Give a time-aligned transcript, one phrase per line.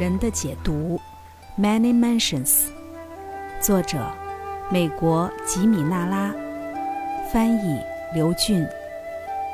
[0.00, 0.98] 人的解读
[1.58, 2.70] ，Many Mansions，
[3.60, 4.10] 作者
[4.72, 6.34] 美国吉米纳拉，
[7.30, 7.78] 翻译
[8.14, 8.66] 刘俊，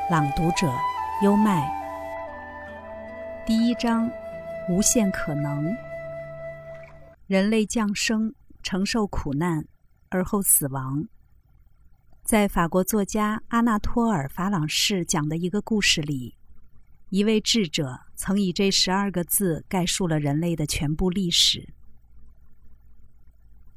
[0.09, 0.73] 朗读者
[1.25, 1.69] 优麦。
[3.45, 4.09] 第一章，
[4.69, 5.77] 无限可能。
[7.27, 9.65] 人类降生，承受苦难，
[10.11, 11.09] 而后死亡。
[12.23, 16.37] 在法国作家阿纳托尔·法朗士讲的一个故事里。
[17.11, 21.69] 一位智者曾以这十二个字概述了人类的全部历史。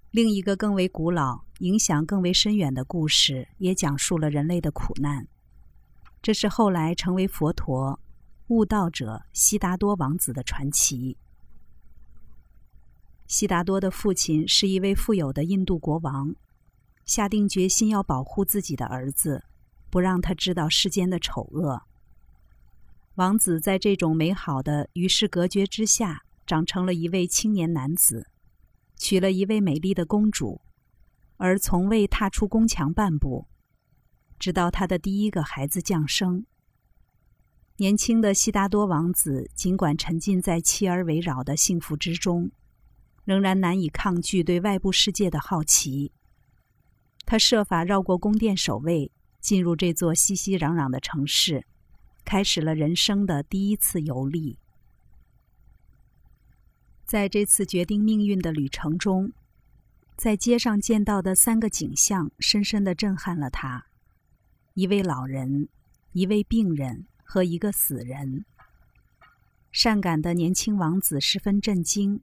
[0.09, 5.27] 另一个更为古老、影响更为深远的故事，也讲述了人类的苦难。
[6.23, 7.99] 这是后来成为佛陀
[8.47, 11.15] 悟道者悉达多王子的传奇。
[13.27, 16.33] 悉达多的父亲是一位富有的印度国王，
[17.05, 19.43] 下定决心要保护自己的儿子，
[19.91, 21.83] 不让他知道世间的丑恶。
[23.19, 28.25] 王子在这种美好的与世隔绝之下，长成了一位青年男子，
[28.95, 30.61] 娶了一位美丽的公主，
[31.35, 33.45] 而从未踏出宫墙半步，
[34.39, 36.45] 直到他的第一个孩子降生。
[37.75, 42.49] 年轻的悉达多王子尽管沉浸在妻儿围绕的幸福之中，
[43.25, 46.13] 仍然难以抗拒对外部世界的好奇。
[47.25, 51.65] 他设法绕过宫殿守卫，进入这座熙熙攘攘的城市。
[52.29, 54.55] 开始了人生的第一次游历。
[57.03, 59.33] 在这次决定命运的旅程中，
[60.15, 63.83] 在街上见到的三个景象深深的震撼了他：
[64.75, 65.69] 一位老人、
[66.11, 68.45] 一位病人和一个死人。
[69.71, 72.21] 善感的年轻王子十分震惊，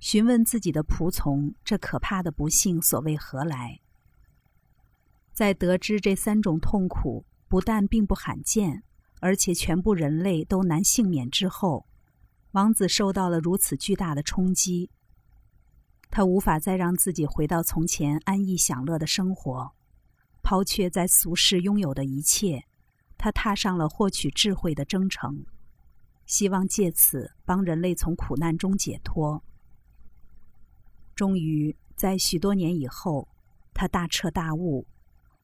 [0.00, 3.78] 询问自己的仆从：“这可怕的不幸所谓何来？”
[5.34, 8.82] 在得知这三种痛苦不但并不罕见。
[9.24, 11.86] 而且全部人类都难幸免之后，
[12.50, 14.90] 王子受到了如此巨大的冲击。
[16.10, 19.72] 他无法再让自己回到从前安逸享乐的生活，
[20.42, 22.66] 抛却在俗世拥有的一切，
[23.16, 25.46] 他踏上了获取智慧的征程，
[26.26, 29.42] 希望借此帮人类从苦难中解脱。
[31.14, 33.26] 终于，在许多年以后，
[33.72, 34.86] 他大彻大悟，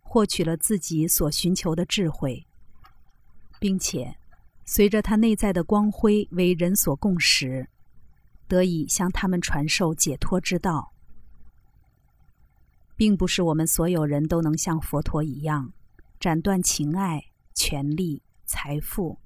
[0.03, 2.47] 获取了自己所寻求的智慧。
[3.61, 4.17] 并且，
[4.65, 7.69] 随着他内在的光辉为人所共识，
[8.49, 10.93] 得以向他们传授解脱之道。
[12.97, 15.73] 并不是我们所有人都能像佛陀一样，
[16.19, 17.23] 斩断情爱、
[17.55, 19.19] 权力、财富、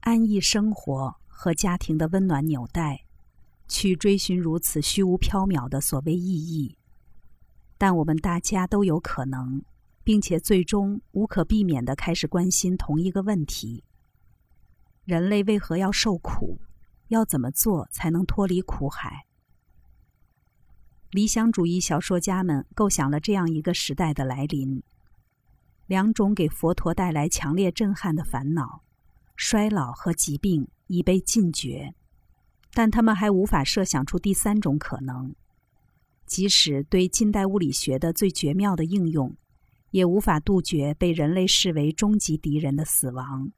[0.00, 3.04] 安逸生活和家庭的温暖纽带，
[3.68, 6.76] 去追寻如此虚无缥缈的所谓意义。
[7.78, 9.62] 但我们大家都有可能。
[10.06, 13.82] 并且最终无可避免的开始关心同一个问题：
[15.04, 16.60] 人类为何要受苦？
[17.08, 19.26] 要怎么做才能脱离苦海？
[21.10, 24.80] 理想主义小说家们构想了这样一个时代的来临：
[25.88, 28.84] 两种给佛陀带来强烈震撼的烦恼——
[29.34, 31.92] 衰老和疾病——已被禁绝，
[32.72, 35.34] 但他们还无法设想出第三种可能，
[36.26, 39.36] 即使对近代物理学的最绝妙的应用。
[39.96, 43.50] 也无法杜绝被人类视为终极敌人的死亡。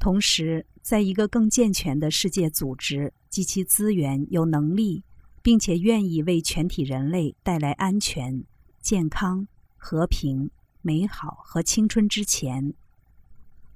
[0.00, 5.04] 同时，在一个更健全的世界组织及其资源有能力，
[5.40, 8.42] 并且愿意为全体人类带来安全、
[8.80, 10.50] 健康、和平、
[10.82, 12.74] 美好和青春之前，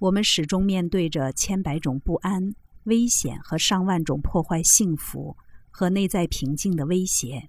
[0.01, 2.53] 我们始终面对着千百种不安、
[2.83, 5.37] 危险和上万种破坏幸福
[5.71, 7.49] 和内在平静的威胁。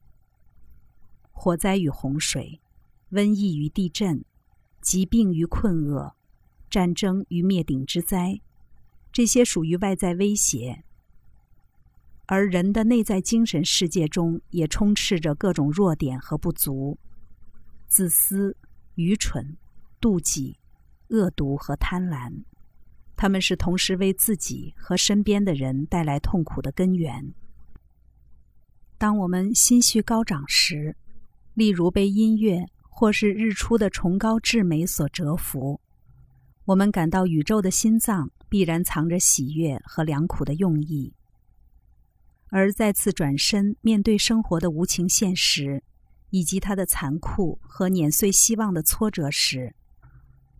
[1.32, 2.60] 火灾与洪水。
[3.14, 4.26] 瘟疫与地震，
[4.82, 6.16] 疾病与困厄，
[6.68, 8.42] 战争与灭顶之灾，
[9.12, 10.82] 这些属于外在威胁；
[12.26, 16.98] 而人的内在精神世界中也充斥着各种弱点和不足：
[17.86, 18.58] 自私、
[18.96, 19.58] 愚蠢、
[20.02, 20.58] 妒忌、
[21.10, 22.44] 恶毒和贪婪。
[23.16, 27.36] 他们是同时为自己和身边的人带来痛苦的根源。
[28.98, 30.96] 当我们心绪高涨时，
[31.54, 32.66] 例如被音乐。
[32.96, 35.82] 或是日出的崇高至美所折服，
[36.64, 41.12] 我们感到宇宙的心脏必然藏着喜悦和良苦的用意。
[42.50, 45.84] 而再次转身面对生活的无情现实，
[46.30, 49.74] 以及它的残酷和碾碎希望的挫折时，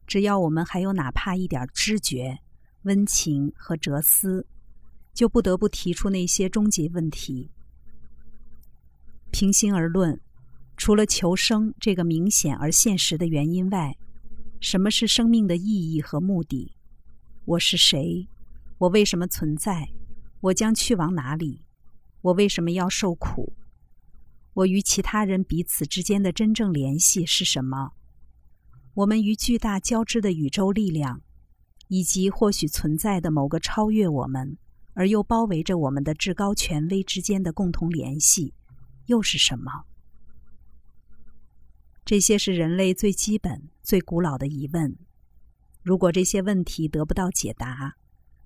[0.08, 2.40] 只要我们还有哪怕一点知觉、
[2.82, 4.48] 温情和哲思，
[5.14, 7.52] 就不得不提出那些终极问题。
[9.30, 10.20] 平心而论。
[10.76, 13.96] 除了求生这个明显而现实的原因外，
[14.60, 16.76] 什么是生命的意义和目的？
[17.46, 18.28] 我是谁？
[18.78, 19.90] 我为什么存在？
[20.42, 21.64] 我将去往哪里？
[22.22, 23.54] 我为什么要受苦？
[24.54, 27.92] 我与其他人彼此之间的真正联系是什么？
[28.94, 31.22] 我们与巨大交织的宇宙力量，
[31.88, 34.58] 以及或许存在的某个超越我们
[34.94, 38.54] 而又包围着我们的至高权威之间的共同联系，
[39.06, 39.72] 又是什么？
[42.06, 44.98] 这些是人类最基本、最古老的疑问。
[45.82, 47.96] 如果这些问题得不到解答，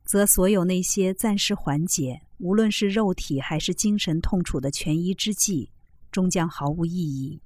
[0.04, 5.72] 则所有那些暂时缓解无论是肉体还是精神痛楚的权宜之计，
[6.12, 7.42] 终将毫无意义。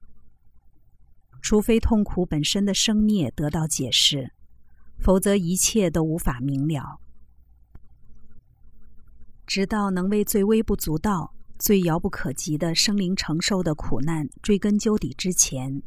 [1.41, 4.31] 除非痛苦本身的生灭得到解释，
[4.99, 6.99] 否则一切都无法明了。
[9.47, 15.81] 直到能为最微不足道、最遥不可及的生灵承受的苦难追根究底之前。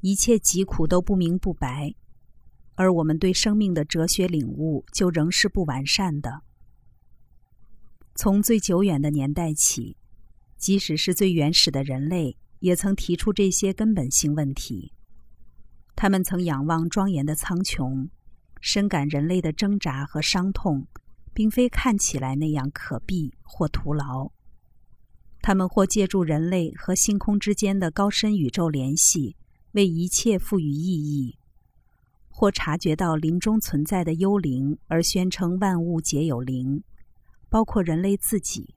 [0.00, 1.94] 一切疾苦都不明不白，
[2.74, 6.42] 而我们对生命的哲学领悟就仍是不完善的。
[8.14, 9.96] 从最久远的年代起，
[10.56, 14.92] 即使是最原始的人类，也曾提出这些根本性问题。
[15.94, 18.08] 他们曾仰望庄严的苍穹，
[18.60, 20.86] 深感人类的挣扎和伤痛，
[21.32, 24.30] 并非看起来那样可避或徒劳。
[25.42, 29.36] 他们或借助人类和星空之间的高深宇宙联系。
[29.76, 31.38] 为一切赋予意义，
[32.28, 36.82] 或察觉到林中存在的幽灵，而宣称万物皆有灵，
[37.50, 38.74] 包括人类自己。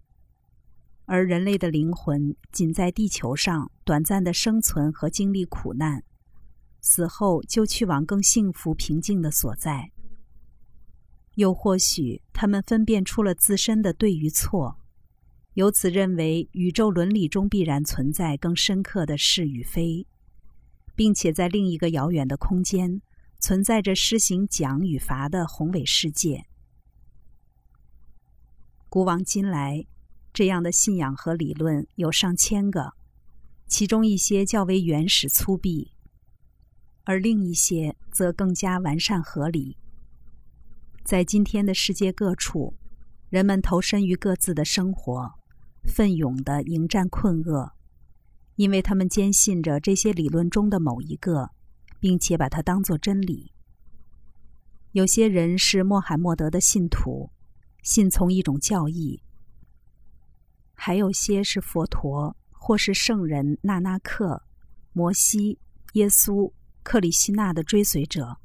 [1.06, 6.04] 而人类的灵魂仅在地球上短暂的生存和经历苦难，
[6.82, 9.92] 死后就去往更幸福平静的所在。
[11.36, 14.78] 又或许他们分辨出了自身的对与错，
[15.54, 20.06] 由此认为宇宙伦理中必然存在更深刻的是与非。
[21.00, 23.02] 并且在另一个遥远的空间，
[23.40, 26.44] 存在着施行奖与罚的宏伟世界。
[28.90, 29.86] 古往今来，
[30.34, 32.92] 这样的信仰和理论有上千个，
[33.66, 35.92] 其中一些较为原始粗鄙，
[37.06, 39.78] 而另一些则更加完善合理。
[41.06, 42.74] 在今天的世界各处，
[43.30, 45.32] 人们投身于各自的生活，
[45.86, 47.79] 奋勇地迎战困厄。
[48.60, 51.52] 因为他们坚信着这些理论中的某一个，
[51.98, 53.54] 并且把它当作真理。
[54.92, 57.32] 有些人是穆罕默德的信徒，
[57.84, 59.22] 信从一种教义；
[60.74, 64.44] 还有些是佛陀或是圣人纳纳克、
[64.92, 65.58] 摩西、
[65.94, 66.52] 耶稣、
[66.84, 68.40] 克里希那的追随者，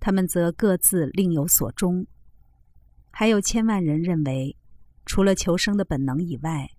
[0.00, 2.06] 他们则各自另有所终。
[3.10, 4.56] 还有千万人认为，
[5.04, 6.70] 除了求生的本能以外，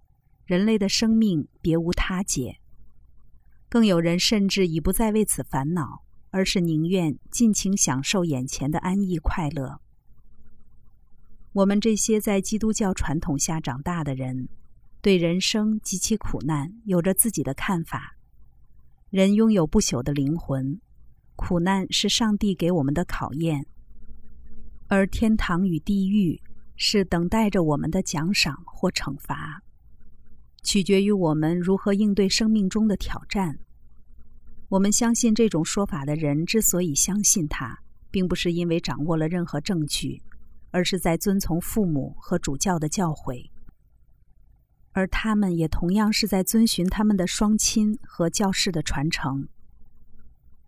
[0.45, 2.61] 人类的生命别无他解。
[3.73, 9.81] 更有人甚至已不再为此烦恼，而是宁愿尽情享受眼前的安逸快乐。
[11.53, 14.47] 我们这些在基督教传统下长大的人，
[15.01, 18.15] 对人生及其苦难有着自己的看法。
[19.09, 20.79] 人拥有不朽的灵魂，
[21.35, 23.65] 苦难是上帝给我们的考验，
[24.87, 26.39] 而天堂与地狱
[26.75, 29.63] 是等待着我们的奖赏或惩罚。
[30.63, 33.59] 取决于我们如何应对生命中的挑战。
[34.69, 37.77] 我们相信这种说法的人之所以相信它，
[38.09, 40.23] 并不是因为掌握了任何证据，
[40.71, 43.49] 而是在遵从父母和主教的教诲，
[44.93, 49.47] 而他们也同样是在遵循他们的双亲和教士的传承。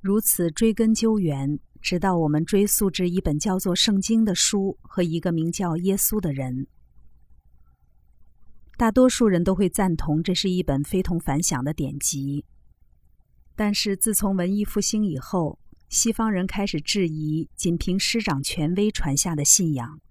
[0.02, 6.68] 如此追根究源，直到我们追溯至一本叫做《圣经》的书和一个名叫耶稣的人。
[8.78, 12.44] 大多数人都会赞同这是一本非同凡响的典籍，
[13.56, 20.02] 但是自从文艺复兴以后，西方人开始质疑仅凭师长权威传下的信仰，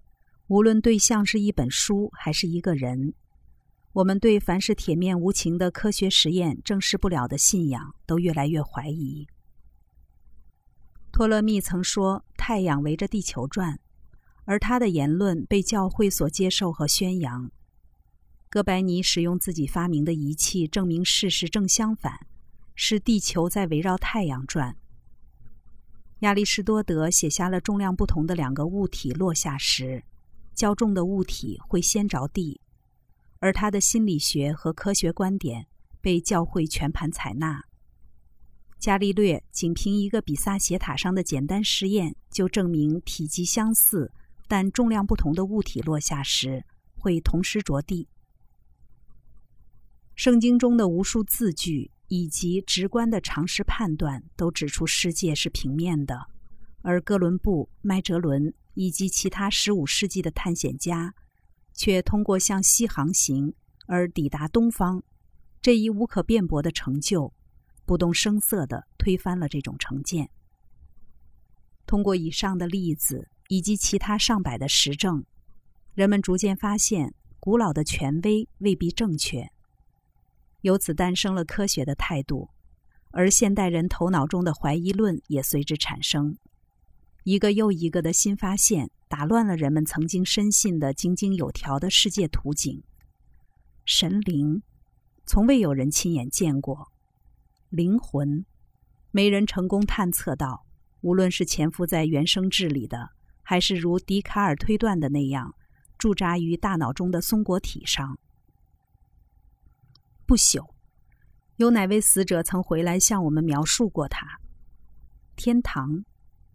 [0.46, 3.12] 无论对象是一本书还是一个人。
[3.92, 9.26] 我们对凡是铁面无情的科学实验证实不了的信仰，都越来越怀疑。
[11.12, 13.78] 托勒密曾说太阳围着地球转，
[14.46, 17.52] 而他的言论被教会所接受和宣扬。
[18.54, 22.24] 哥白尼使用自己发明的仪器证明事实正相反，
[22.76, 24.76] 是地球在围绕太阳转。
[26.20, 30.04] 亚里士多德写下了重量不同的两个物体落下时，
[30.54, 32.60] 较重的物体会先着地，
[33.40, 35.66] 而他的心理学和科学观点
[36.00, 37.60] 被教会全盘采纳。
[38.78, 44.12] 伽利略仅凭一个比萨斜塔上的简单实验就证明体积相似
[44.46, 46.64] 但重量不同的物体落下时
[46.96, 48.06] 会同时着地。
[50.16, 56.28] 圣经中的无数字句以及直观的常识判断都指出世界是平面的，
[56.82, 61.14] 而哥伦布、麦哲伦以及其他15世纪的探险家
[61.72, 63.54] 却通过向西航行
[63.86, 65.02] 而抵达东方，
[65.60, 67.32] 这一无可辩驳的成就，
[67.84, 70.30] 不动声色地推翻了这种成见。
[71.86, 75.24] 通过以上的例子以及其他上百的实证，
[75.94, 79.50] 人们逐渐发现，古老的权威未必正确。
[80.64, 82.48] 由此诞生了科学的态度，
[83.10, 86.38] 而现代人头脑中的怀疑论也随之产生。
[87.24, 92.82] 一个又一个的新发现打乱了人们曾经深信的井井有条的世界图景。
[93.84, 94.62] 神灵，
[95.26, 96.88] 从未有人亲眼见过；
[97.68, 98.46] 灵魂，
[99.10, 100.64] 没人成功探测到。
[101.02, 103.10] 无论是潜伏在原生质里的，
[103.42, 105.54] 还是如笛卡尔推断的那样
[105.98, 108.18] 驻扎于大脑中的松果体上。
[110.26, 110.70] 不朽，
[111.56, 114.40] 有哪位死者曾回来向我们描述过他？
[115.36, 116.04] 天堂，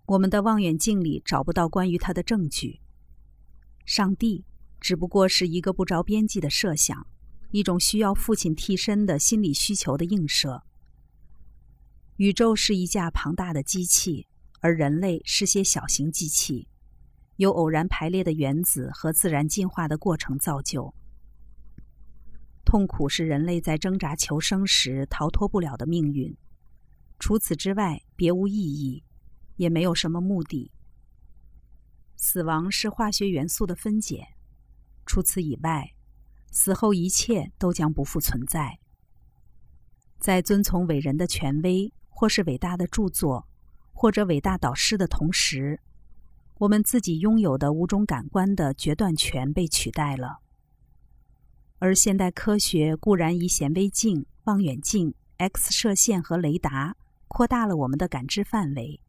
[0.07, 2.81] 我们的望远镜里找不到关于他的证据。
[3.85, 4.43] 上帝，
[4.79, 7.05] 只不过是一个不着边际的设想，
[7.51, 10.63] 一种需要父亲替身的心理需求的映射。
[12.15, 14.27] 宇宙是一架庞大的机器，
[14.61, 16.67] 而人类是些小型机器，
[17.37, 20.93] 由偶然排列的原子和自然进化的过程造就。
[22.63, 26.35] 痛苦是人类在挣扎求生时逃脱不了的命运，
[27.17, 29.03] 除此之外别无意义，
[29.55, 30.71] 也没有什么目的。
[32.15, 34.27] 死亡是化学元素的分解，
[35.05, 35.93] 除此以外，
[36.51, 38.77] 死后一切都将不复存在。
[40.19, 43.47] 在遵从伟人的权威，或是伟大的著作，
[43.93, 45.79] 或者伟大导师的同时，
[46.57, 50.39] 我们自己拥有的五种感官的决断权被取代了。
[51.79, 56.97] 而现代科学固然以显微镜、望远镜、X 射线和雷达
[57.29, 58.99] 扩大了我们的感知范围，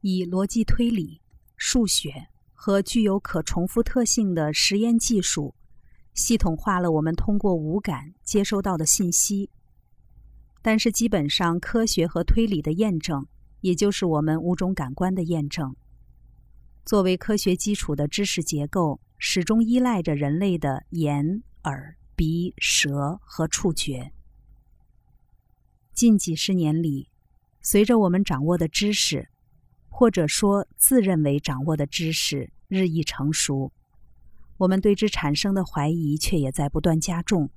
[0.00, 1.20] 以逻辑推理、
[1.56, 5.54] 数学和具有可重复特性的实验技术，
[6.14, 9.50] 系统化了我们通过五感接收到的信息。
[10.62, 13.26] 但是，基本上科学和推理的验证，
[13.62, 15.74] 也就是我们五种感官的验证，
[16.84, 19.00] 作为科学基础的知识结构。
[19.22, 24.12] 始终依赖着人类的眼、耳、鼻、舌和触觉。
[25.92, 27.10] 近几十年里，
[27.60, 29.28] 随着我们掌握的知识，
[29.90, 33.70] 或者说自认为掌握的知识日益成熟，
[34.56, 37.50] 我们对之产生的怀疑却也在不断加重。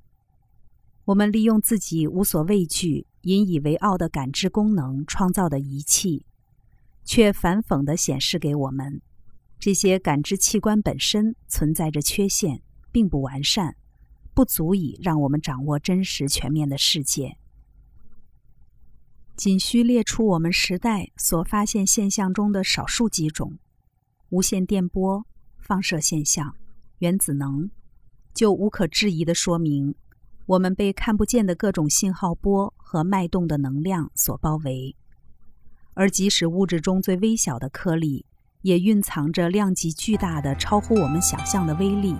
[1.06, 6.26] 我们利用自己无所畏惧、引以为傲的感知功能创造的仪器，
[7.06, 9.02] 却反讽地显示给我们。
[9.64, 13.78] 这些感知器官本身存在着缺陷，并不完善，
[14.34, 17.38] 不足以让我们掌握真实全面的世界。
[19.38, 23.58] 仅需列出我们时代所发现现象中的少数几种：
[24.32, 25.26] 无线电波、
[25.58, 26.54] 放射现象、
[26.98, 27.72] 原子能，
[28.34, 29.96] 就无可置疑地说明，
[30.46, 34.94] 我们被看不见的各种信号波和脉动的能量所包围。
[35.94, 38.26] 而即使物质中最微小的颗粒，
[38.64, 42.18] 也蕴藏着量级巨大的、超乎我们想象的威力。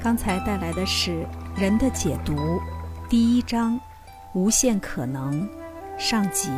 [0.00, 1.26] 刚才带来的是
[1.60, 2.34] 《人的解读》
[3.08, 3.74] 第一章
[4.32, 5.42] 《无限可能》
[5.98, 6.50] 上集。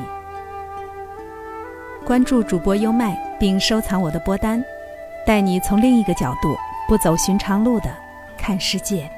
[2.04, 4.62] 关注主播优麦，并收藏我的播单，
[5.24, 6.56] 带你从另一个角度、
[6.88, 7.86] 不走寻常路的
[8.36, 9.10] 看世界。